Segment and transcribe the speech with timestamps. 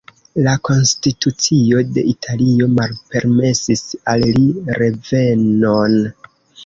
[0.45, 3.85] La konstitucio de Italio malpermesis
[4.15, 4.49] al li
[4.81, 6.01] revenon.